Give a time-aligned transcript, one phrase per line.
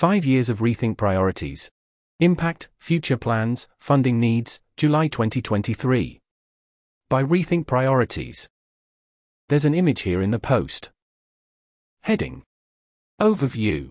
[0.00, 1.70] Five years of Rethink Priorities.
[2.20, 6.18] Impact, Future Plans, Funding Needs, July 2023.
[7.10, 8.48] By Rethink Priorities.
[9.50, 10.90] There's an image here in the post.
[12.04, 12.44] Heading
[13.20, 13.90] Overview.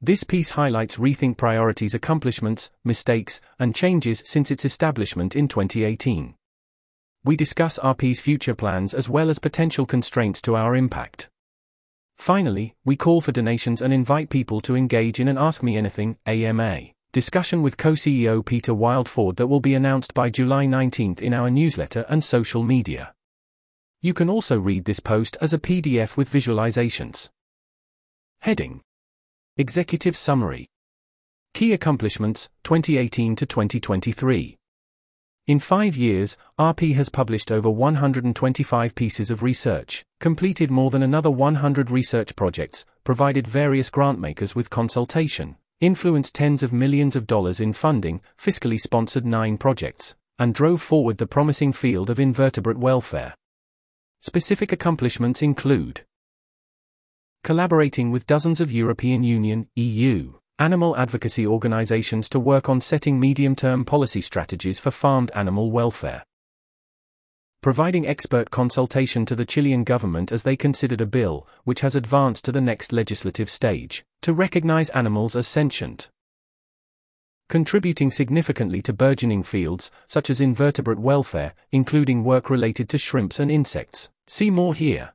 [0.00, 6.36] This piece highlights Rethink Priorities' accomplishments, mistakes, and changes since its establishment in 2018.
[7.24, 11.28] We discuss RP's future plans as well as potential constraints to our impact.
[12.18, 16.18] Finally, we call for donations and invite people to engage in an Ask Me Anything
[16.26, 21.32] AMA discussion with co CEO Peter Wildeford that will be announced by July 19 in
[21.32, 23.14] our newsletter and social media.
[24.02, 27.30] You can also read this post as a PDF with visualizations.
[28.40, 28.82] Heading
[29.56, 30.68] Executive Summary
[31.54, 34.57] Key Accomplishments 2018 to 2023.
[35.48, 41.30] In five years, RP has published over 125 pieces of research, completed more than another
[41.30, 47.72] 100 research projects, provided various grantmakers with consultation, influenced tens of millions of dollars in
[47.72, 53.34] funding, fiscally sponsored nine projects, and drove forward the promising field of invertebrate welfare.
[54.20, 56.02] Specific accomplishments include
[57.42, 63.54] collaborating with dozens of European Union, EU, animal advocacy organizations to work on setting medium
[63.54, 66.24] term policy strategies for farmed animal welfare.
[67.62, 72.44] Providing expert consultation to the Chilean government as they considered a bill, which has advanced
[72.44, 76.10] to the next legislative stage, to recognize animals as sentient.
[77.48, 83.50] Contributing significantly to burgeoning fields, such as invertebrate welfare, including work related to shrimps and
[83.50, 84.10] insects.
[84.26, 85.12] See more here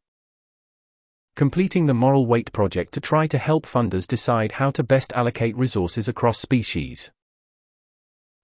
[1.35, 5.57] completing the Moral Weight project to try to help funders decide how to best allocate
[5.57, 7.11] resources across species.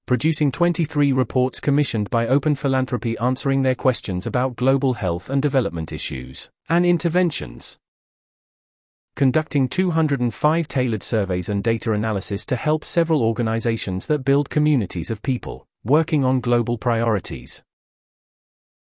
[0.08, 5.92] Producing 23 reports commissioned by Open Philanthropy answering their questions about global health and development
[5.92, 7.78] issues and interventions.
[9.16, 15.22] Conducting 205 tailored surveys and data analysis to help several organizations that build communities of
[15.22, 17.62] people working on global priorities.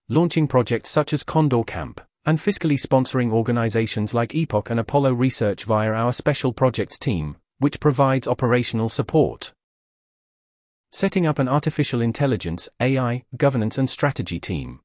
[0.08, 5.64] Launching projects such as Condor Camp, and fiscally sponsoring organizations like Epoch and Apollo Research
[5.64, 9.52] via our Special Projects team, which provides operational support.
[10.90, 14.80] Setting up an artificial intelligence, AI, governance and strategy team.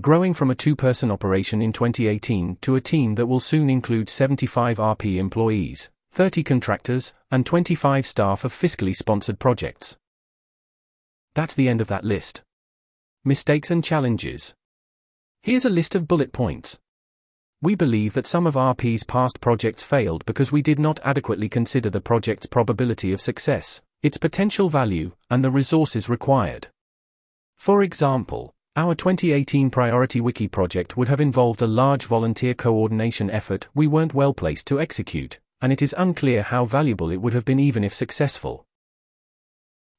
[0.00, 4.08] Growing from a two person operation in 2018 to a team that will soon include
[4.08, 9.96] 75 RP employees, 30 contractors, and 25 staff of fiscally sponsored projects.
[11.34, 12.42] That's the end of that list.
[13.24, 14.54] Mistakes and challenges.
[15.46, 16.80] Here's a list of bullet points.
[17.62, 21.88] We believe that some of RP's past projects failed because we did not adequately consider
[21.88, 26.66] the project's probability of success, its potential value, and the resources required.
[27.56, 33.68] For example, our 2018 Priority Wiki project would have involved a large volunteer coordination effort
[33.72, 37.44] we weren't well placed to execute, and it is unclear how valuable it would have
[37.44, 38.66] been even if successful.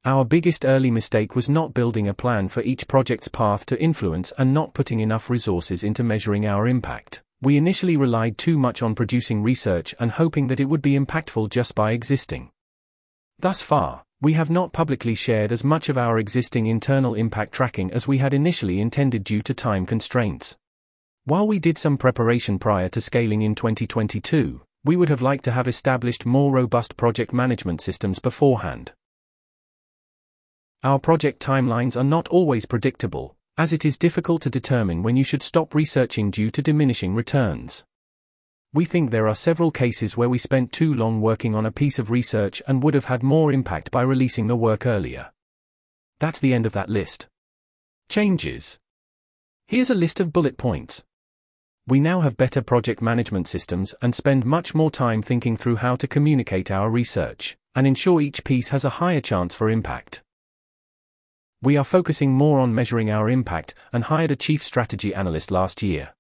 [0.06, 4.32] Our biggest early mistake was not building a plan for each project's path to influence
[4.38, 7.22] and not putting enough resources into measuring our impact.
[7.42, 11.50] We initially relied too much on producing research and hoping that it would be impactful
[11.50, 12.52] just by existing.
[13.40, 17.92] Thus far, we have not publicly shared as much of our existing internal impact tracking
[17.92, 20.58] as we had initially intended due to time constraints.
[21.26, 25.52] While we did some preparation prior to scaling in 2022, we would have liked to
[25.52, 28.94] have established more robust project management systems beforehand.
[30.84, 35.24] Our project timelines are not always predictable, as it is difficult to determine when you
[35.24, 37.84] should stop researching due to diminishing returns.
[38.74, 41.98] We think there are several cases where we spent too long working on a piece
[41.98, 45.32] of research and would have had more impact by releasing the work earlier.
[46.20, 47.28] That's the end of that list.
[48.08, 48.78] Changes.
[49.68, 51.04] Here's a list of bullet points.
[51.88, 55.96] We now have better project management systems and spend much more time thinking through how
[55.96, 60.22] to communicate our research and ensure each piece has a higher chance for impact.
[61.62, 65.82] We are focusing more on measuring our impact and hired a chief strategy analyst last
[65.82, 66.14] year.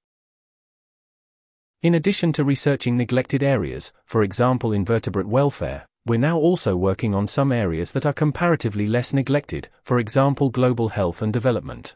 [1.83, 7.27] In addition to researching neglected areas, for example invertebrate welfare, we're now also working on
[7.27, 11.95] some areas that are comparatively less neglected, for example global health and development.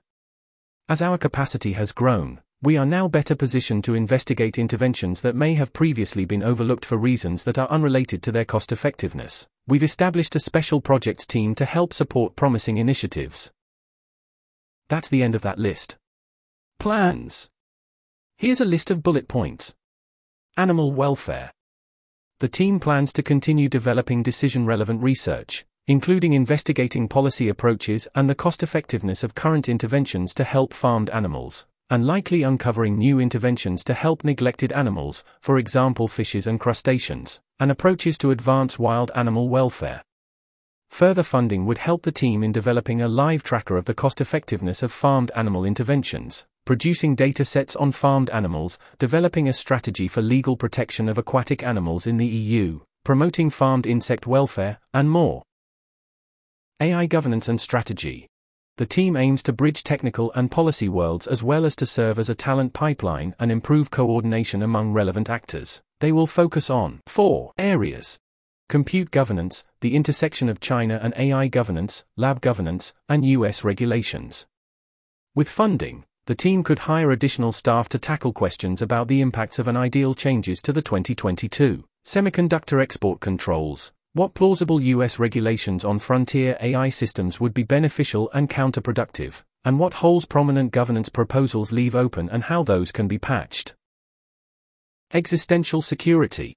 [0.88, 5.56] As our capacity has grown, we are now better positioned to investigate interventions that may
[5.56, 9.48] have previously been overlooked for reasons that are unrelated to their cost effectiveness.
[9.68, 13.50] We've established a special projects team to help support promising initiatives.
[14.90, 15.98] That's the end of that list.
[16.78, 17.50] Plans.
[18.38, 19.74] Here's a list of bullet points.
[20.56, 21.52] Animal welfare.
[22.42, 28.36] The team plans to continue developing decision relevant research, including investigating policy approaches and the
[28.36, 33.94] cost effectiveness of current interventions to help farmed animals and likely uncovering new interventions to
[33.94, 40.02] help neglected animals, for example fishes and crustaceans, and approaches to advance wild animal welfare.
[40.90, 44.82] Further funding would help the team in developing a live tracker of the cost effectiveness
[44.82, 50.56] of farmed animal interventions, producing data sets on farmed animals, developing a strategy for legal
[50.56, 55.44] protection of aquatic animals in the EU, promoting farmed insect welfare, and more.
[56.80, 58.31] AI governance and strategy.
[58.78, 62.30] The team aims to bridge technical and policy worlds as well as to serve as
[62.30, 65.82] a talent pipeline and improve coordination among relevant actors.
[66.00, 68.20] They will focus on four areas
[68.72, 74.48] compute governance, the intersection of China and AI governance, lab governance, and US regulations.
[75.36, 79.68] With funding, the team could hire additional staff to tackle questions about the impacts of
[79.68, 86.58] an ideal changes to the 2022 semiconductor export controls, what plausible US regulations on frontier
[86.60, 92.30] AI systems would be beneficial and counterproductive, and what holes prominent governance proposals leave open
[92.30, 93.74] and how those can be patched.
[95.13, 96.54] Existential security.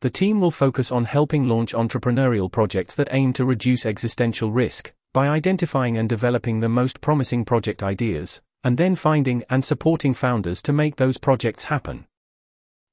[0.00, 4.92] The team will focus on helping launch entrepreneurial projects that aim to reduce existential risk
[5.12, 10.62] by identifying and developing the most promising project ideas, and then finding and supporting founders
[10.62, 12.06] to make those projects happen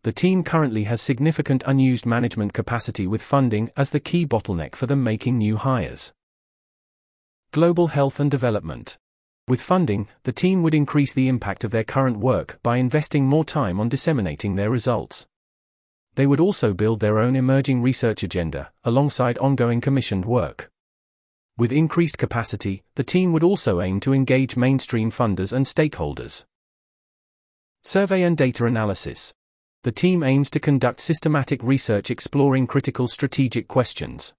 [0.07, 4.85] the team currently has significant unused management capacity with funding as the key bottleneck for
[4.85, 6.13] them making new hires.
[7.51, 8.97] Global health and development.
[9.49, 13.43] With funding, the team would increase the impact of their current work by investing more
[13.43, 15.27] time on disseminating their results.
[16.15, 20.71] They would also build their own emerging research agenda, alongside ongoing commissioned work.
[21.57, 26.45] With increased capacity, the team would also aim to engage mainstream funders and stakeholders.
[27.83, 29.33] Survey and data analysis
[29.87, 34.33] the team aims to conduct systematic research exploring critical strategic questions.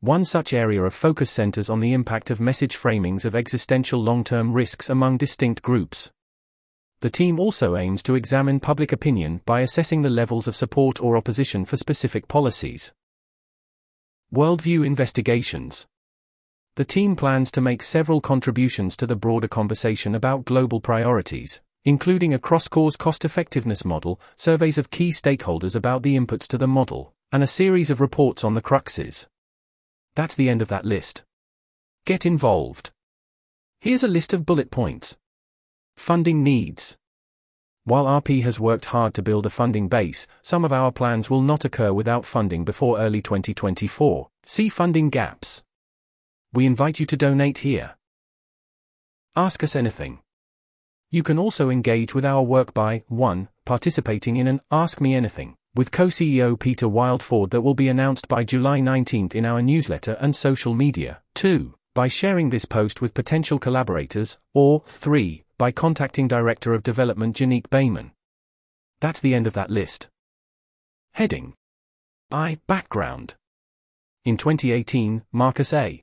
[0.00, 4.24] One such area of focus centers on the impact of message framings of existential long
[4.24, 6.10] term risks among distinct groups.
[6.98, 11.16] The team also aims to examine public opinion by assessing the levels of support or
[11.16, 12.92] opposition for specific policies.
[14.34, 15.86] Worldview investigations.
[16.74, 22.34] The team plans to make several contributions to the broader conversation about global priorities, including
[22.34, 27.44] a cross-cause cost-effectiveness model, surveys of key stakeholders about the inputs to the model, and
[27.44, 29.28] a series of reports on the cruxes.
[30.16, 31.22] That's the end of that list.
[32.04, 32.90] Get involved.
[33.80, 35.16] Here's a list of bullet points.
[35.96, 36.96] Funding needs.
[37.84, 41.42] While RP has worked hard to build a funding base, some of our plans will
[41.42, 44.28] not occur without funding before early 2024.
[44.42, 45.62] See funding gaps.
[46.52, 47.94] We invite you to donate here.
[49.36, 50.18] Ask us anything.
[51.10, 53.48] You can also engage with our work by 1.
[53.64, 58.42] participating in an Ask Me Anything with co-CEO Peter Wildeford that will be announced by
[58.42, 61.20] July 19 in our newsletter and social media.
[61.36, 61.74] 2.
[61.94, 65.44] By sharing this post with potential collaborators, or 3.
[65.58, 68.10] By contacting Director of Development Janique Behman.
[69.00, 70.08] That's the end of that list.
[71.12, 71.54] Heading
[72.32, 72.58] I.
[72.66, 73.34] Background
[74.24, 76.02] In 2018, Marcus A.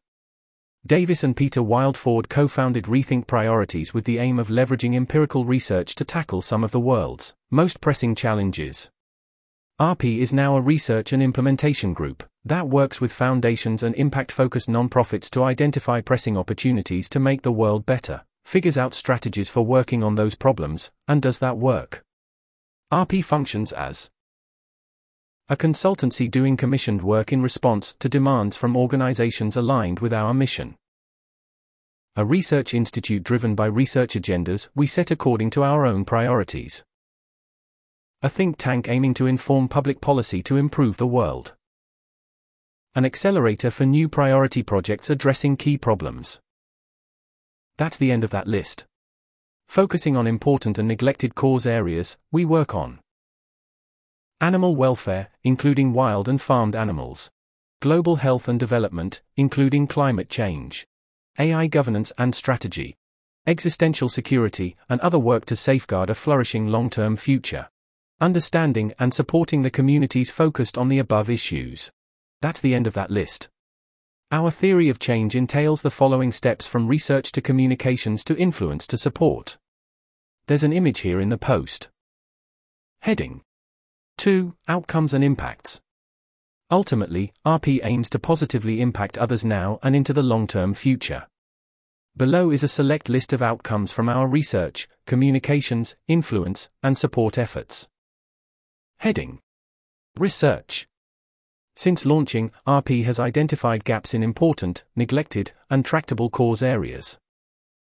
[0.86, 5.96] Davis and Peter Wildeford co founded Rethink Priorities with the aim of leveraging empirical research
[5.96, 8.90] to tackle some of the world's most pressing challenges.
[9.80, 14.68] RP is now a research and implementation group that works with foundations and impact focused
[14.68, 20.04] nonprofits to identify pressing opportunities to make the world better, figures out strategies for working
[20.04, 22.04] on those problems, and does that work.
[22.92, 24.10] RP functions as
[25.50, 30.76] a consultancy doing commissioned work in response to demands from organizations aligned with our mission.
[32.16, 36.84] A research institute driven by research agendas we set according to our own priorities.
[38.22, 41.56] A think tank aiming to inform public policy to improve the world.
[42.94, 46.40] An accelerator for new priority projects addressing key problems.
[47.78, 48.86] That's the end of that list.
[49.68, 53.00] Focusing on important and neglected cause areas, we work on
[54.40, 57.32] Animal welfare, including wild and farmed animals.
[57.82, 60.86] Global health and development, including climate change.
[61.40, 62.96] AI governance and strategy.
[63.48, 67.70] Existential security, and other work to safeguard a flourishing long term future.
[68.22, 71.92] Understanding and supporting the communities focused on the above issues.
[72.42, 73.50] That's the end of that list.
[74.32, 78.98] Our theory of change entails the following steps from research to communications to influence to
[78.98, 79.58] support.
[80.48, 81.90] There's an image here in the post.
[83.02, 83.42] Heading
[84.18, 84.56] 2.
[84.68, 85.82] Outcomes and impacts.
[86.72, 91.28] Ultimately, RP aims to positively impact others now and into the long term future.
[92.16, 97.88] Below is a select list of outcomes from our research, communications, influence, and support efforts.
[98.98, 99.40] Heading
[100.18, 100.88] Research.
[101.76, 107.18] Since launching, RP has identified gaps in important, neglected, and tractable cause areas.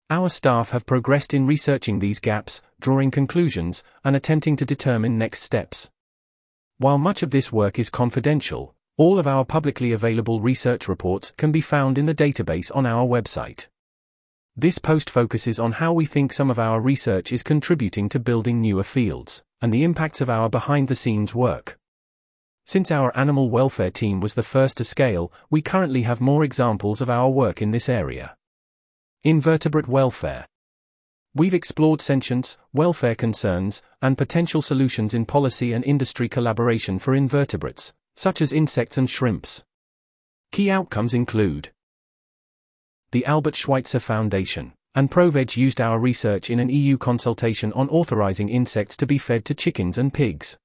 [0.08, 5.42] Our staff have progressed in researching these gaps, drawing conclusions, and attempting to determine next
[5.42, 5.90] steps.
[6.78, 11.50] While much of this work is confidential, all of our publicly available research reports can
[11.50, 13.68] be found in the database on our website.
[14.54, 18.60] This post focuses on how we think some of our research is contributing to building
[18.60, 21.78] newer fields, and the impacts of our behind the scenes work.
[22.66, 27.00] Since our animal welfare team was the first to scale, we currently have more examples
[27.00, 28.36] of our work in this area.
[29.24, 30.46] Invertebrate welfare.
[31.36, 37.92] We've explored sentience, welfare concerns, and potential solutions in policy and industry collaboration for invertebrates,
[38.14, 39.62] such as insects and shrimps.
[40.50, 41.72] Key outcomes include
[43.10, 48.48] the Albert Schweitzer Foundation and ProVeg used our research in an EU consultation on authorizing
[48.48, 50.56] insects to be fed to chickens and pigs.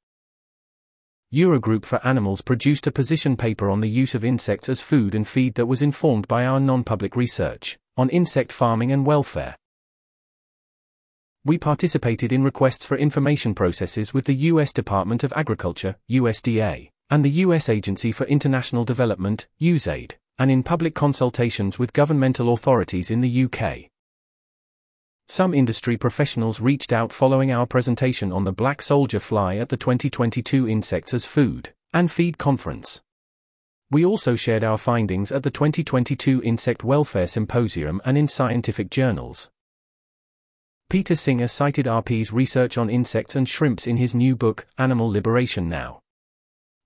[1.33, 5.27] Eurogroup for Animals produced a position paper on the use of insects as food and
[5.27, 9.57] feed that was informed by our non public research on insect farming and welfare.
[11.43, 14.71] We participated in requests for information processes with the U.S.
[14.71, 17.67] Department of Agriculture, USDA, and the U.S.
[17.67, 23.89] Agency for International Development, USAID, and in public consultations with governmental authorities in the UK.
[25.27, 29.77] Some industry professionals reached out following our presentation on the black soldier fly at the
[29.77, 33.01] 2022 Insects as Food and Feed conference.
[33.89, 39.50] We also shared our findings at the 2022 Insect Welfare Symposium and in scientific journals.
[40.91, 45.69] Peter Singer cited RP's research on insects and shrimps in his new book, Animal Liberation
[45.69, 46.01] Now.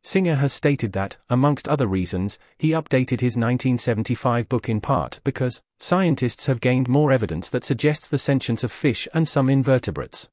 [0.04, 5.64] Singer has stated that, amongst other reasons, he updated his 1975 book in part because
[5.80, 10.30] scientists have gained more evidence that suggests the sentience of fish and some invertebrates.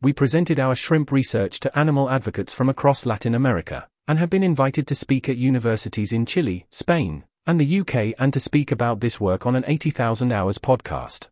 [0.00, 4.44] We presented our shrimp research to animal advocates from across Latin America and have been
[4.44, 9.00] invited to speak at universities in Chile, Spain, and the UK and to speak about
[9.00, 11.30] this work on an 80,000 hours podcast.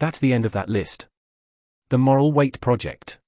[0.00, 1.08] That's the end of that list.
[1.90, 3.18] The Moral Weight Project.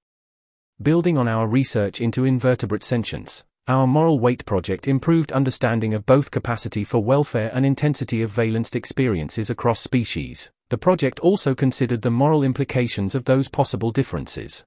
[0.80, 6.30] Building on our research into invertebrate sentience, our Moral Weight Project improved understanding of both
[6.30, 10.50] capacity for welfare and intensity of valenced experiences across species.
[10.70, 14.64] The project also considered the moral implications of those possible differences.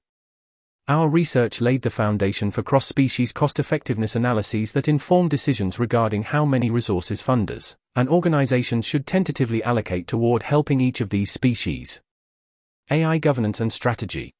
[0.88, 6.22] Our research laid the foundation for cross species cost effectiveness analyses that inform decisions regarding
[6.22, 12.00] how many resources funders and organizations should tentatively allocate toward helping each of these species.
[12.88, 14.32] AI governance and strategy.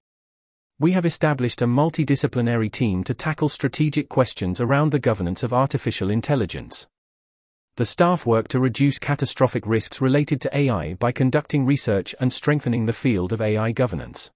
[0.79, 6.11] We have established a multidisciplinary team to tackle strategic questions around the governance of artificial
[6.11, 6.87] intelligence.
[7.75, 12.87] The staff work to reduce catastrophic risks related to AI by conducting research and strengthening
[12.87, 14.31] the field of AI governance.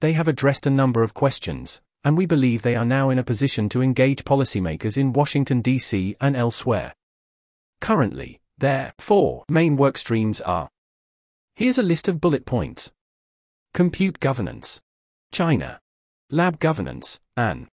[0.00, 3.24] They have addressed a number of questions, and we believe they are now in a
[3.24, 6.16] position to engage policymakers in Washington, D.C.
[6.20, 6.94] and elsewhere.
[7.80, 10.68] Currently, their four main work streams are
[11.54, 12.92] Here's a list of bullet points
[13.72, 14.80] Compute governance.
[15.32, 15.80] China.
[16.30, 17.68] Lab governance, and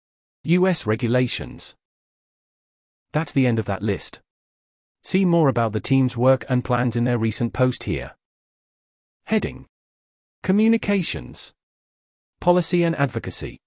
[0.44, 1.74] US regulations.
[3.12, 4.20] That's the end of that list.
[5.04, 8.12] See more about the team's work and plans in their recent post here.
[9.26, 9.66] Heading
[10.42, 11.52] Communications,
[12.42, 13.61] Policy and Advocacy.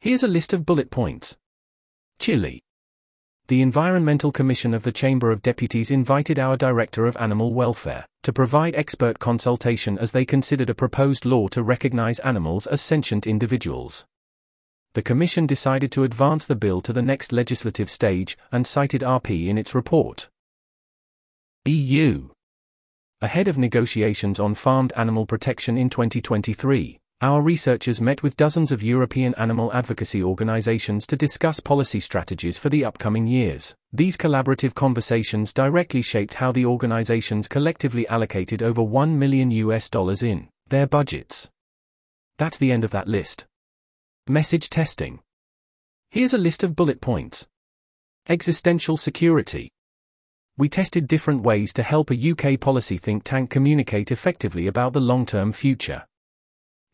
[0.00, 1.36] Here's a list of bullet points
[2.20, 2.62] Chile.
[3.48, 8.32] The Environmental Commission of the Chamber of Deputies invited our Director of Animal Welfare to
[8.32, 14.06] provide expert consultation as they considered a proposed law to recognize animals as sentient individuals.
[14.94, 19.48] The Commission decided to advance the bill to the next legislative stage and cited RP
[19.48, 20.28] in its report.
[21.64, 22.28] EU.
[23.20, 28.80] Ahead of negotiations on farmed animal protection in 2023, our researchers met with dozens of
[28.80, 33.74] European animal advocacy organizations to discuss policy strategies for the upcoming years.
[33.92, 40.22] These collaborative conversations directly shaped how the organizations collectively allocated over 1 million US dollars
[40.22, 41.50] in their budgets.
[42.38, 43.46] That's the end of that list.
[44.28, 45.18] Message testing.
[46.10, 47.48] Here's a list of bullet points.
[48.28, 49.72] Existential security.
[50.56, 55.00] We tested different ways to help a UK policy think tank communicate effectively about the
[55.00, 56.04] long term future.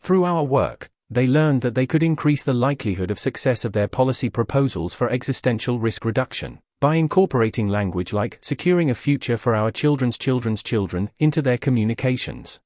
[0.05, 3.89] Through our work, they learned that they could increase the likelihood of success of their
[3.89, 9.71] policy proposals for existential risk reduction by incorporating language like securing a future for our
[9.71, 12.61] children's children's children into their communications.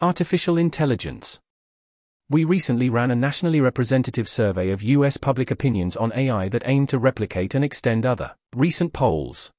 [0.00, 1.40] Artificial intelligence.
[2.30, 6.90] We recently ran a nationally representative survey of US public opinions on AI that aimed
[6.90, 9.50] to replicate and extend other recent polls.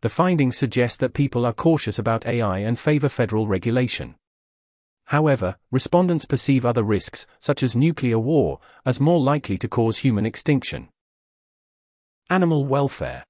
[0.00, 4.14] The findings suggest that people are cautious about AI and favor federal regulation.
[5.08, 10.26] However, respondents perceive other risks, such as nuclear war, as more likely to cause human
[10.26, 10.90] extinction.
[12.28, 13.24] Animal welfare.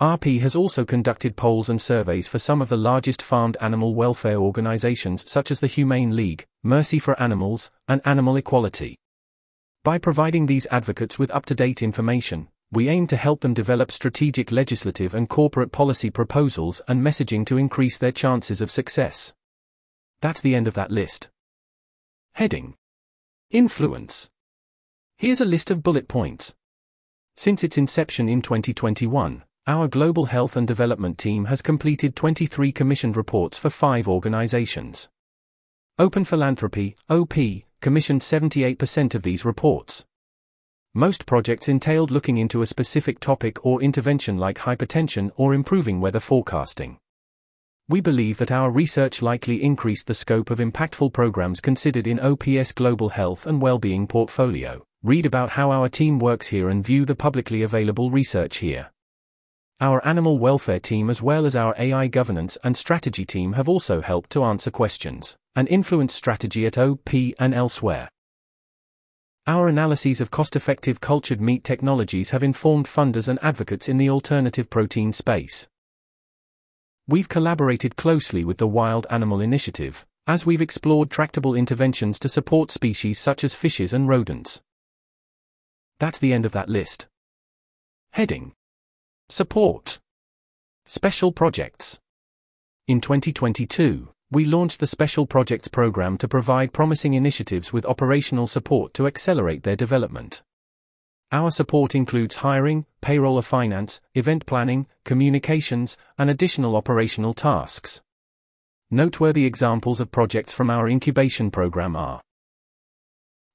[0.00, 4.38] RP has also conducted polls and surveys for some of the largest farmed animal welfare
[4.38, 8.96] organizations such as the Humane League, Mercy for Animals, and Animal Equality.
[9.84, 13.92] By providing these advocates with up to date information, we aim to help them develop
[13.92, 19.34] strategic legislative and corporate policy proposals and messaging to increase their chances of success.
[20.22, 21.28] That's the end of that list.
[22.32, 22.74] Heading
[23.50, 24.30] Influence.
[25.18, 26.54] Here's a list of bullet points.
[27.36, 33.16] Since its inception in 2021, our Global Health and Development team has completed 23 commissioned
[33.16, 35.08] reports for five organizations.
[35.98, 37.34] Open Philanthropy, OP,
[37.80, 40.04] commissioned 78% of these reports.
[40.94, 46.20] Most projects entailed looking into a specific topic or intervention like hypertension or improving weather
[46.20, 46.98] forecasting.
[47.88, 52.72] We believe that our research likely increased the scope of impactful programs considered in OPS
[52.72, 54.84] Global Health and Wellbeing portfolio.
[55.04, 58.90] Read about how our team works here and view the publicly available research here.
[59.80, 64.00] Our animal welfare team, as well as our AI governance and strategy team, have also
[64.00, 68.08] helped to answer questions and influence strategy at OP and elsewhere.
[69.46, 74.10] Our analyses of cost effective cultured meat technologies have informed funders and advocates in the
[74.10, 75.68] alternative protein space.
[77.08, 82.72] We've collaborated closely with the Wild Animal Initiative, as we've explored tractable interventions to support
[82.72, 84.60] species such as fishes and rodents.
[86.00, 87.06] That's the end of that list.
[88.10, 88.54] Heading
[89.28, 90.00] Support
[90.84, 92.00] Special Projects
[92.88, 98.92] In 2022, we launched the Special Projects Program to provide promising initiatives with operational support
[98.94, 100.42] to accelerate their development.
[101.32, 108.00] Our support includes hiring, payroll or finance, event planning, communications, and additional operational tasks.
[108.90, 112.20] Noteworthy examples of projects from our incubation program are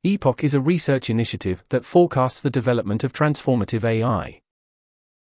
[0.03, 4.41] Epoch is a research initiative that forecasts the development of transformative AI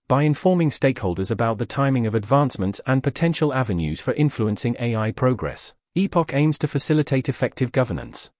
[0.09, 5.73] by informing stakeholders about the timing of advancements and potential avenues for influencing AI progress.
[5.95, 8.33] Epoch aims to facilitate effective governance.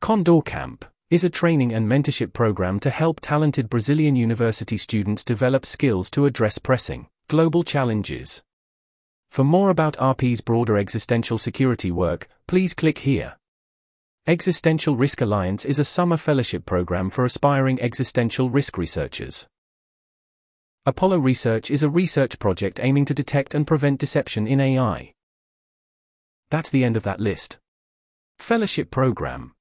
[0.00, 5.66] Condor Camp is a training and mentorship program to help talented Brazilian university students develop
[5.66, 8.42] skills to address pressing global challenges.
[9.30, 13.36] For more about RP's broader existential security work, please click here.
[14.26, 19.46] Existential Risk Alliance is a summer fellowship program for aspiring existential risk researchers.
[20.86, 25.12] Apollo Research is a research project aiming to detect and prevent deception in AI.
[26.50, 27.58] That's the end of that list.
[28.38, 29.52] Fellowship Program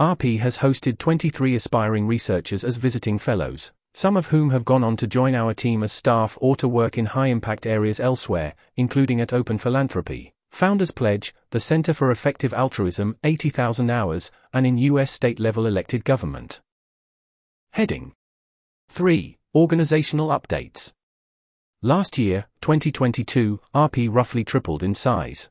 [0.00, 4.94] RP has hosted 23 aspiring researchers as visiting fellows, some of whom have gone on
[4.98, 9.22] to join our team as staff or to work in high impact areas elsewhere, including
[9.22, 15.10] at Open Philanthropy, Founders Pledge, the Center for Effective Altruism, 80,000 hours, and in U.S.
[15.10, 16.60] state level elected government.
[17.72, 18.12] Heading
[18.90, 19.38] 3.
[19.54, 20.92] Organizational updates.
[21.80, 25.48] Last year, 2022, RP roughly tripled in size.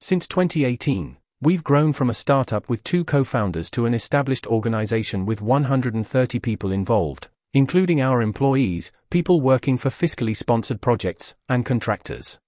[0.00, 5.26] Since 2018, we've grown from a startup with two co founders to an established organization
[5.26, 12.38] with 130 people involved, including our employees, people working for fiscally sponsored projects, and contractors.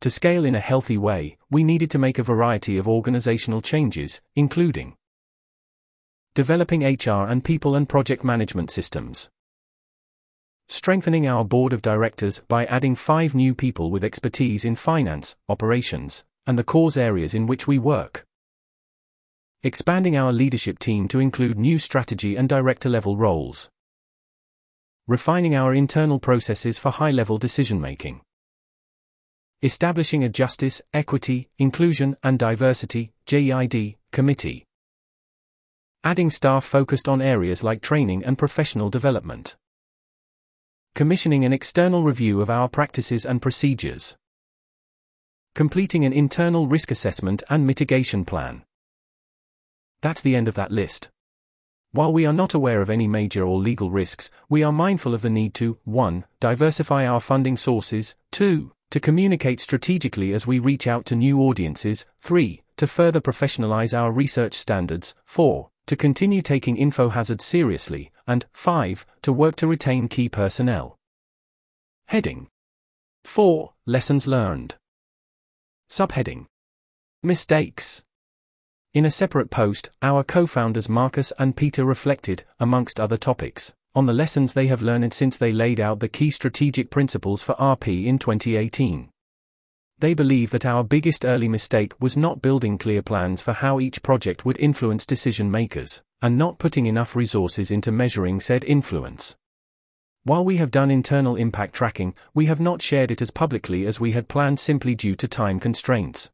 [0.00, 4.22] To scale in a healthy way, we needed to make a variety of organizational changes,
[4.34, 4.96] including
[6.34, 9.28] developing HR and people and project management systems
[10.68, 16.24] strengthening our board of directors by adding five new people with expertise in finance, operations,
[16.46, 18.24] and the cause areas in which we work.
[19.62, 23.68] Expanding our leadership team to include new strategy and director level roles.
[25.06, 28.20] Refining our internal processes for high level decision making.
[29.62, 34.64] Establishing a Justice, Equity, Inclusion, and Diversity JEID, committee.
[36.04, 39.56] Adding staff focused on areas like training and professional development
[40.96, 44.16] commissioning an external review of our practices and procedures,
[45.56, 48.62] completing an internal risk assessment and mitigation plan.
[50.02, 51.08] That's the end of that list.
[51.92, 55.22] While we are not aware of any major or legal risks, we are mindful of
[55.22, 56.26] the need to 1.
[56.40, 58.70] diversify our funding sources, 2.
[58.90, 62.62] to communicate strategically as we reach out to new audiences, 3.
[62.76, 69.06] to further professionalize our research standards, 4 to continue taking info hazards seriously, and 5.
[69.22, 70.98] to work to retain key personnel.
[72.08, 72.48] Heading
[73.24, 73.72] 4.
[73.86, 74.74] Lessons learned.
[75.88, 76.46] Subheading
[77.22, 78.04] Mistakes.
[78.92, 84.06] In a separate post, our co founders Marcus and Peter reflected, amongst other topics, on
[84.06, 88.06] the lessons they have learned since they laid out the key strategic principles for RP
[88.06, 89.10] in 2018.
[89.98, 94.02] They believe that our biggest early mistake was not building clear plans for how each
[94.02, 99.36] project would influence decision makers, and not putting enough resources into measuring said influence.
[100.26, 104.00] While we have done internal impact tracking, we have not shared it as publicly as
[104.00, 106.32] we had planned simply due to time constraints.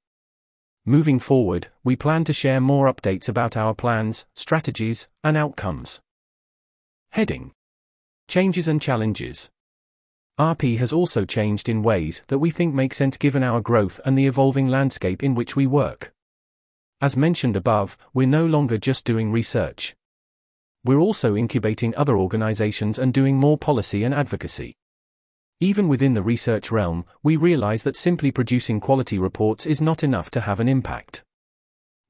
[0.87, 6.01] Moving forward, we plan to share more updates about our plans, strategies, and outcomes.
[7.11, 7.53] Heading
[8.29, 9.51] Changes and Challenges
[10.41, 14.17] RP has also changed in ways that we think make sense given our growth and
[14.17, 16.15] the evolving landscape in which we work.
[17.03, 19.95] As mentioned above, we're no longer just doing research.
[20.85, 24.75] We're also incubating other organizations and doing more policy and advocacy.
[25.61, 30.29] Even within the research realm, we realize that simply producing quality reports is not enough
[30.33, 31.23] to have an impact.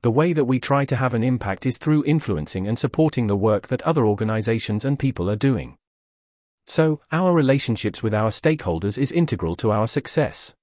[0.00, 3.37] The way that we try to have an impact is through influencing and supporting the
[3.37, 5.76] work that other organizations and people are doing.
[6.66, 10.54] So, our relationships with our stakeholders is integral to our success.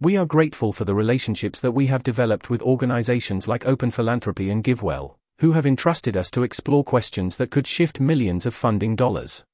[0.00, 4.48] We are grateful for the relationships that we have developed with organizations like Open Philanthropy
[4.48, 8.96] and GiveWell, who have entrusted us to explore questions that could shift millions of funding
[8.96, 9.44] dollars.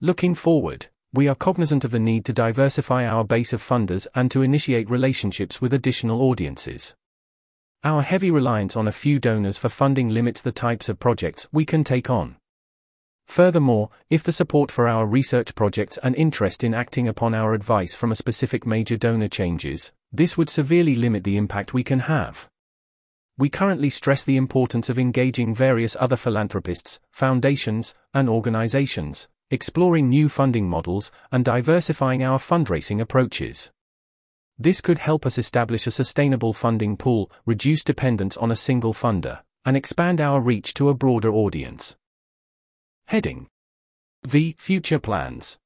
[0.00, 4.30] Looking forward, we are cognizant of the need to diversify our base of funders and
[4.30, 6.94] to initiate relationships with additional audiences.
[7.84, 11.64] Our heavy reliance on a few donors for funding limits the types of projects we
[11.64, 12.36] can take on.
[13.26, 17.94] Furthermore, if the support for our research projects and interest in acting upon our advice
[17.94, 22.48] from a specific major donor changes, this would severely limit the impact we can have.
[23.38, 30.30] We currently stress the importance of engaging various other philanthropists, foundations, and organizations, exploring new
[30.30, 33.70] funding models, and diversifying our fundraising approaches.
[34.58, 39.40] This could help us establish a sustainable funding pool, reduce dependence on a single funder,
[39.66, 41.94] and expand our reach to a broader audience.
[43.08, 43.48] Heading
[44.24, 45.58] V Future Plans.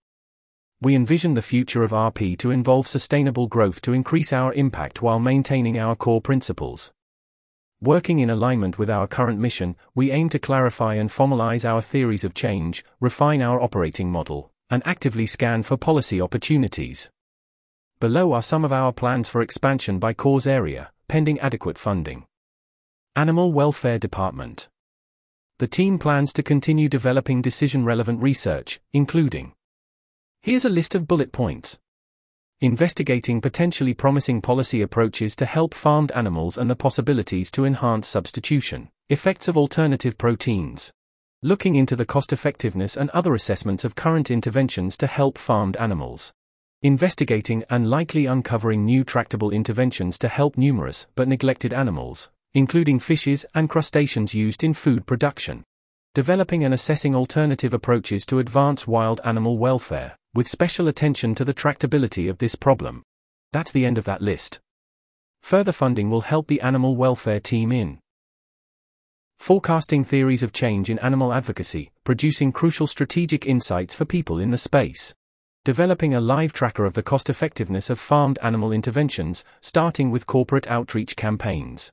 [0.82, 5.20] We envision the future of RP to involve sustainable growth to increase our impact while
[5.20, 6.90] maintaining our core principles.
[7.82, 12.24] Working in alignment with our current mission, we aim to clarify and formalize our theories
[12.24, 17.10] of change, refine our operating model, and actively scan for policy opportunities.
[17.98, 22.26] Below are some of our plans for expansion by cause area, pending adequate funding.
[23.16, 24.68] Animal Welfare Department.
[25.58, 29.54] The team plans to continue developing decision relevant research, including.
[30.42, 31.78] Here's a list of bullet points
[32.62, 38.90] investigating potentially promising policy approaches to help farmed animals and the possibilities to enhance substitution,
[39.08, 40.92] effects of alternative proteins,
[41.42, 46.34] looking into the cost effectiveness and other assessments of current interventions to help farmed animals,
[46.82, 53.46] investigating and likely uncovering new tractable interventions to help numerous but neglected animals, including fishes
[53.54, 55.64] and crustaceans used in food production,
[56.20, 61.54] developing and assessing alternative approaches to advance wild animal welfare with special attention to the
[61.54, 63.02] tractability of this problem.
[63.54, 64.60] That's the end of that list.
[65.40, 68.00] Further funding will help the animal welfare team in
[69.38, 74.58] forecasting theories of change in animal advocacy, producing crucial strategic insights for people in the
[74.58, 75.14] space,
[75.64, 80.66] developing a live tracker of the cost effectiveness of farmed animal interventions, starting with corporate
[80.66, 81.90] outreach campaigns.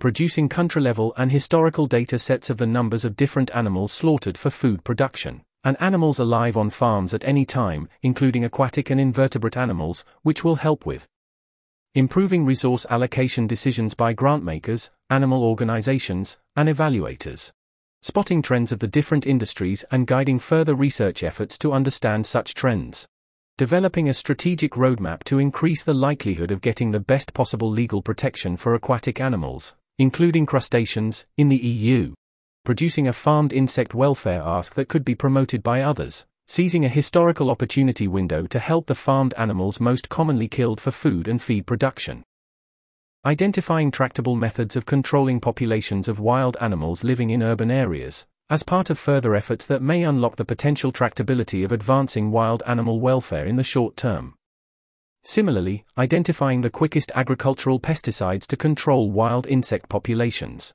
[0.00, 4.48] Producing country level and historical data sets of the numbers of different animals slaughtered for
[4.48, 5.42] food production.
[5.64, 10.54] And animals alive on farms at any time, including aquatic and invertebrate animals, which will
[10.54, 11.08] help with.
[11.96, 17.50] Improving resource allocation decisions by grantmakers, animal organizations, and evaluators,
[18.00, 23.08] spotting trends of the different industries and guiding further research efforts to understand such trends,
[23.56, 28.56] developing a strategic roadmap to increase the likelihood of getting the best possible legal protection
[28.56, 32.14] for aquatic animals, including crustaceans, in the EU
[32.68, 37.50] producing a farmed insect welfare ask that could be promoted by others, seizing a historical
[37.50, 42.22] opportunity window to help the farmed animals most commonly killed for food and feed production.
[43.24, 48.90] Identifying tractable methods of controlling populations of wild animals living in urban areas, as part
[48.90, 53.56] of further efforts that may unlock the potential tractability of advancing wild animal welfare in
[53.56, 54.34] the short term.
[55.28, 60.72] Similarly, identifying the quickest agricultural pesticides to control wild insect populations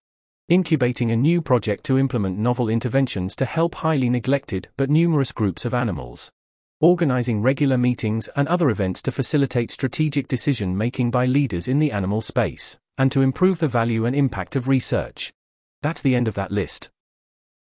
[0.47, 5.65] incubating a new project to implement novel interventions to help highly neglected but numerous groups
[5.65, 6.29] of animals,
[6.79, 11.91] organizing regular meetings and other events to facilitate strategic decision making by leaders in the
[11.91, 15.33] animal space, and to improve the value and impact of research.
[15.81, 16.91] That's the end of that list.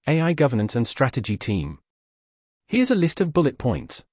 [0.06, 1.80] AI Governance and Strategy Team.
[2.66, 4.04] Here's a list of bullet points.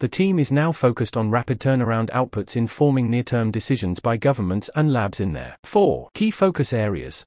[0.00, 4.70] The team is now focused on rapid turnaround outputs informing near term decisions by governments
[4.74, 7.26] and labs in their four key focus areas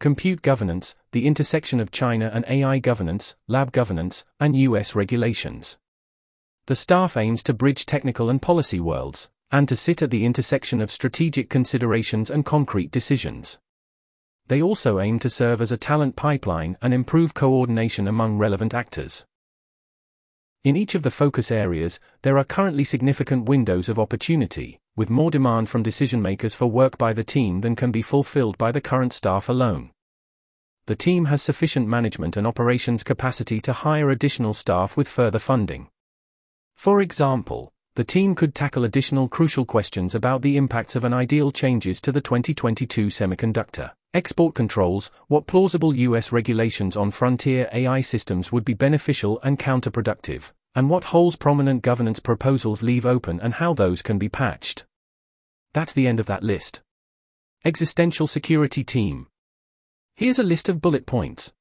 [0.00, 5.78] compute governance, the intersection of China and AI governance, lab governance, and US regulations.
[6.66, 10.80] The staff aims to bridge technical and policy worlds, and to sit at the intersection
[10.80, 13.58] of strategic considerations and concrete decisions.
[14.48, 19.24] They also aim to serve as a talent pipeline and improve coordination among relevant actors.
[20.64, 25.30] In each of the focus areas, there are currently significant windows of opportunity, with more
[25.30, 28.80] demand from decision makers for work by the team than can be fulfilled by the
[28.80, 29.90] current staff alone.
[30.86, 35.88] The team has sufficient management and operations capacity to hire additional staff with further funding.
[36.76, 41.52] For example, the team could tackle additional crucial questions about the impacts of an ideal
[41.52, 48.52] changes to the 2022 semiconductor export controls, what plausible US regulations on frontier AI systems
[48.52, 53.74] would be beneficial and counterproductive, and what holes prominent governance proposals leave open and how
[53.74, 54.84] those can be patched.
[55.72, 56.80] That's the end of that list.
[57.64, 59.26] Existential Security Team.
[60.14, 61.52] Here's a list of bullet points.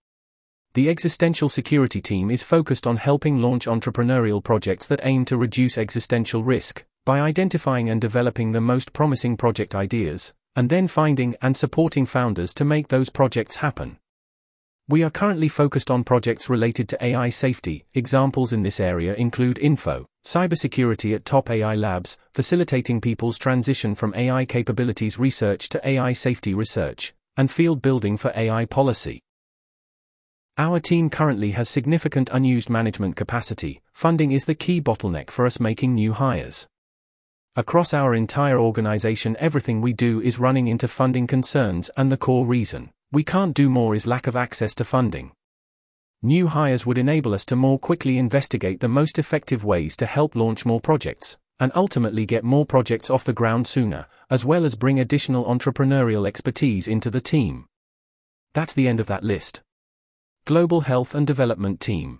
[0.75, 5.77] The Existential Security Team is focused on helping launch entrepreneurial projects that aim to reduce
[5.77, 11.55] existential risk by identifying and developing the most promising project ideas, and then finding and
[11.57, 13.97] supporting founders to make those projects happen.
[14.89, 17.85] We are currently focused on projects related to AI safety.
[17.93, 24.13] Examples in this area include info, cybersecurity at top AI labs, facilitating people's transition from
[24.13, 29.21] AI capabilities research to AI safety research, and field building for AI policy.
[30.57, 33.81] Our team currently has significant unused management capacity.
[33.93, 36.67] Funding is the key bottleneck for us making new hires.
[37.55, 42.47] Across our entire organization, everything we do is running into funding concerns, and the core
[42.47, 45.33] reason we can't do more is lack of access to funding.
[46.23, 50.35] New hires would enable us to more quickly investigate the most effective ways to help
[50.35, 54.73] launch more projects, and ultimately get more projects off the ground sooner, as well as
[54.73, 57.67] bring additional entrepreneurial expertise into the team.
[58.55, 59.61] That's the end of that list.
[60.45, 62.19] Global Health and Development Team.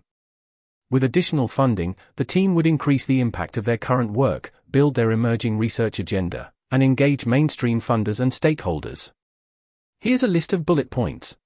[0.92, 5.12] With additional funding, the team would increase the impact of their current work, build their
[5.12, 9.12] emerging research agenda, and engage mainstream funders and stakeholders.
[10.02, 11.38] Here's a list of bullet points.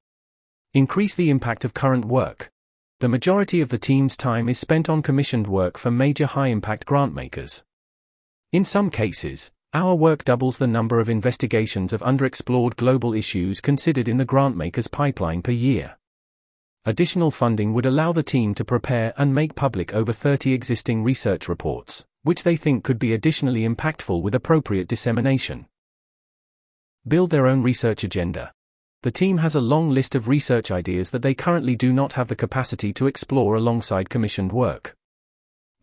[0.73, 2.49] Increase the impact of current work.
[3.01, 6.85] The majority of the team's time is spent on commissioned work for major high impact
[6.85, 7.63] grant makers.
[8.51, 14.07] In some cases, our work doubles the number of investigations of underexplored global issues considered
[14.07, 15.97] in the grant maker's pipeline per year.
[16.87, 21.49] Additional funding would allow the team to prepare and make public over 30 existing research
[21.49, 25.65] reports, which they think could be additionally impactful with appropriate dissemination.
[27.05, 28.53] Build their own research agenda.
[29.03, 32.29] The team has a long list of research ideas that they currently do not have
[32.29, 34.95] the capacity to explore alongside commissioned work.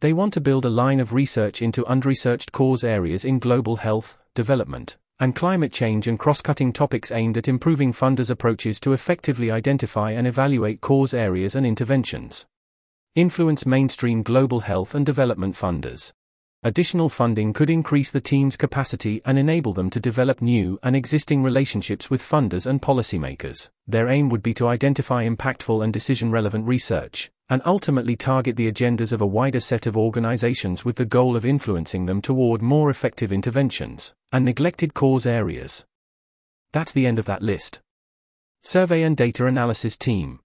[0.00, 4.16] They want to build a line of research into unresearched cause areas in global health,
[4.34, 9.50] development, and climate change and cross cutting topics aimed at improving funders' approaches to effectively
[9.50, 12.46] identify and evaluate cause areas and interventions.
[13.14, 16.12] Influence mainstream global health and development funders.
[16.66, 21.42] Additional funding could increase the team's capacity and enable them to develop new and existing
[21.42, 23.68] relationships with funders and policymakers.
[23.86, 28.72] Their aim would be to identify impactful and decision relevant research, and ultimately target the
[28.72, 32.88] agendas of a wider set of organizations with the goal of influencing them toward more
[32.88, 35.84] effective interventions and neglected cause areas.
[36.72, 37.80] That's the end of that list.
[38.62, 40.40] Survey and Data Analysis Team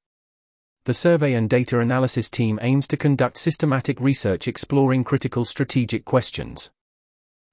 [0.89, 6.71] the survey and data analysis team aims to conduct systematic research exploring critical strategic questions.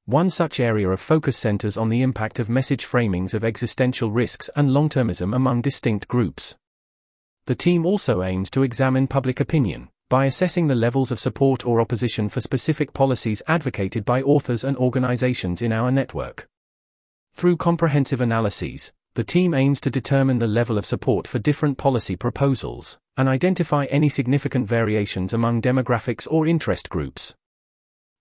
[0.07, 4.49] One such area of focus centers on the impact of message framings of existential risks
[4.57, 6.57] and long termism among distinct groups.
[7.44, 11.79] The team also aims to examine public opinion by assessing the levels of support or
[11.79, 16.49] opposition for specific policies advocated by authors and organizations in our network.
[17.35, 22.14] Through comprehensive analyses, the team aims to determine the level of support for different policy
[22.14, 27.35] proposals and identify any significant variations among demographics or interest groups.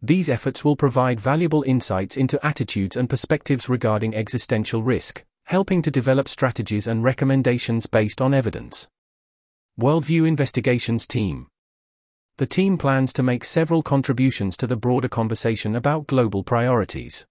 [0.02, 5.92] These efforts will provide valuable insights into attitudes and perspectives regarding existential risk, helping to
[5.92, 8.88] develop strategies and recommendations based on evidence.
[9.78, 11.48] Worldview Investigations Team
[12.38, 17.26] The team plans to make several contributions to the broader conversation about global priorities.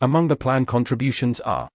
[0.00, 1.68] Among the planned contributions are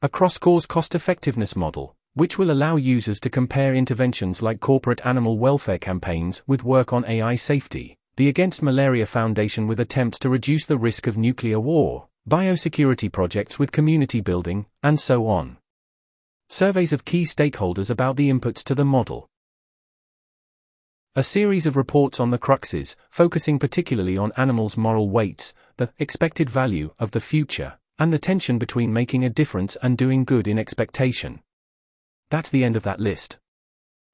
[0.00, 5.78] a cross-cause cost-effectiveness model, which will allow users to compare interventions like corporate animal welfare
[5.78, 10.78] campaigns with work on AI safety, the Against Malaria Foundation with attempts to reduce the
[10.78, 15.56] risk of nuclear war, biosecurity projects with community building, and so on.
[16.48, 19.28] Surveys of key stakeholders about the inputs to the model.
[21.16, 26.48] A series of reports on the cruxes, focusing particularly on animals' moral weights, the expected
[26.48, 30.58] value of the future, and the tension between making a difference and doing good in
[30.58, 31.40] expectation.
[32.30, 33.38] That's the end of that list.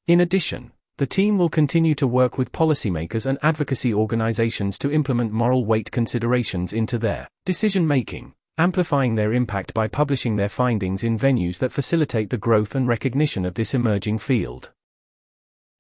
[0.07, 5.33] In addition, the team will continue to work with policymakers and advocacy organizations to implement
[5.33, 11.19] moral weight considerations into their decision making, amplifying their impact by publishing their findings in
[11.19, 14.71] venues that facilitate the growth and recognition of this emerging field.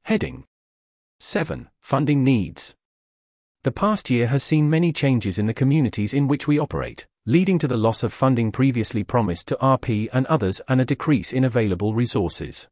[0.03, 0.47] Heading
[1.21, 1.69] 7.
[1.81, 2.75] Funding needs.
[3.62, 7.59] The past year has seen many changes in the communities in which we operate, leading
[7.59, 11.45] to the loss of funding previously promised to RP and others and a decrease in
[11.45, 12.69] available resources.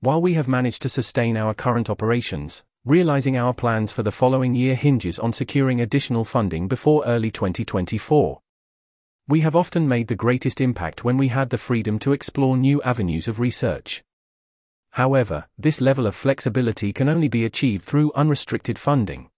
[0.00, 4.54] While we have managed to sustain our current operations, realizing our plans for the following
[4.54, 8.40] year hinges on securing additional funding before early 2024.
[9.26, 12.80] We have often made the greatest impact when we had the freedom to explore new
[12.82, 14.02] avenues of research.
[14.92, 19.28] However, this level of flexibility can only be achieved through unrestricted funding.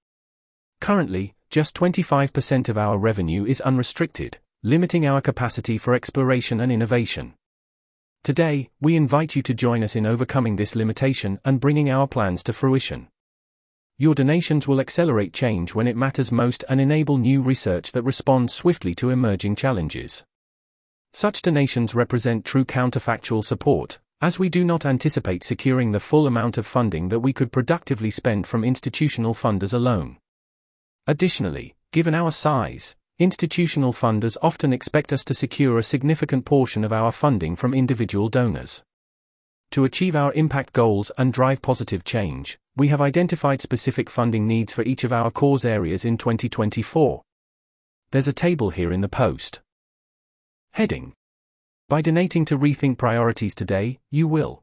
[0.81, 7.35] Currently, just 25% of our revenue is unrestricted, limiting our capacity for exploration and innovation.
[8.23, 12.45] Today, we invite you to join us in overcoming this limitation and bringing our plans
[12.45, 13.09] to fruition.
[13.99, 18.55] Your donations will accelerate change when it matters most and enable new research that responds
[18.55, 20.25] swiftly to emerging challenges.
[21.13, 26.59] Such donations represent true counterfactual support, as we do not anticipate securing the full amount
[26.59, 30.19] of funding that we could productively spend from institutional funders alone.
[31.07, 36.93] Additionally, given our size, institutional funders often expect us to secure a significant portion of
[36.93, 38.83] our funding from individual donors.
[39.73, 44.73] To achieve our impact goals and drive positive change, we have identified specific funding needs
[44.73, 47.23] for each of our cause areas in 2024.
[48.11, 49.61] There's a table here in the post.
[50.73, 51.13] Heading
[51.89, 54.63] By donating to Rethink Priorities today, you will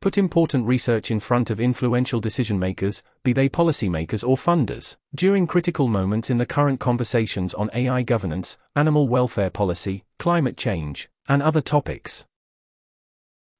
[0.00, 5.46] put important research in front of influential decision makers, be they policymakers or funders, during
[5.46, 11.42] critical moments in the current conversations on AI governance, animal welfare policy, climate change, and
[11.42, 12.26] other topics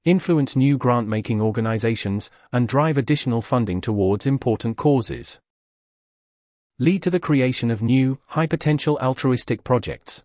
[0.04, 5.38] influence new grant making organizations, and drive additional funding towards important causes.
[6.78, 10.24] Lead to the creation of new, high potential altruistic projects.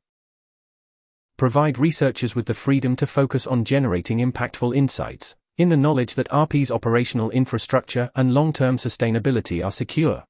[1.36, 6.30] Provide researchers with the freedom to focus on generating impactful insights, in the knowledge that
[6.30, 10.26] RP's operational infrastructure and long term sustainability are secure.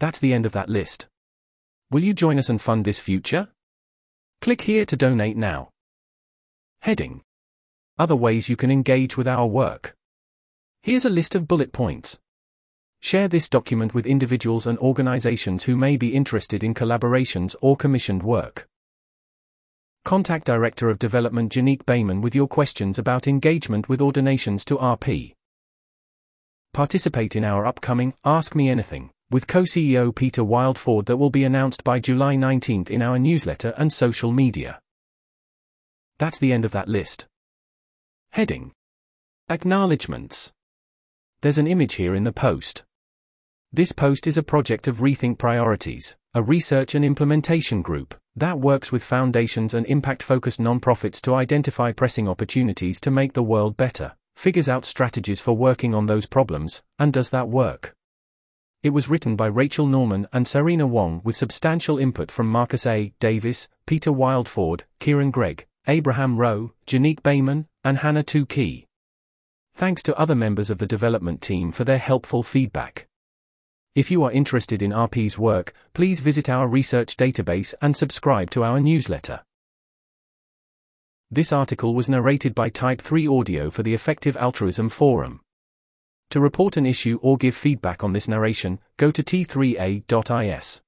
[0.00, 1.06] That's the end of that list.
[1.90, 3.48] Will you join us and fund this future?
[4.40, 5.70] Click here to donate now.
[6.80, 7.22] Heading
[7.98, 9.94] other ways you can engage with our work.
[10.82, 12.18] Here's a list of bullet points.
[13.00, 18.22] Share this document with individuals and organizations who may be interested in collaborations or commissioned
[18.22, 18.68] work.
[20.04, 25.34] Contact Director of Development Janique Behman with your questions about engagement with ordinations to RP.
[26.74, 31.44] Participate in our upcoming Ask Me Anything with co CEO Peter Wildeford that will be
[31.44, 34.80] announced by July 19th in our newsletter and social media.
[36.18, 37.26] That's the end of that list.
[38.32, 38.72] Heading
[39.48, 40.52] Acknowledgements.
[41.42, 42.82] There's an image here in the post.
[43.72, 48.90] This post is a project of Rethink Priorities, a research and implementation group that works
[48.90, 54.14] with foundations and impact focused nonprofits to identify pressing opportunities to make the world better,
[54.36, 57.94] figures out strategies for working on those problems, and does that work.
[58.82, 63.12] It was written by Rachel Norman and Serena Wong with substantial input from Marcus A.
[63.20, 68.86] Davis, Peter Wildeford, Kieran Greig, Abraham Rowe, Janique Behman, and Hannah Tukey.
[69.74, 73.06] Thanks to other members of the development team for their helpful feedback.
[73.94, 78.64] If you are interested in RP's work, please visit our research database and subscribe to
[78.64, 79.42] our newsletter.
[81.30, 85.40] This article was narrated by Type 3 Audio for the Effective Altruism Forum.
[86.30, 90.80] To report an issue or give feedback on this narration, go to t3a.is.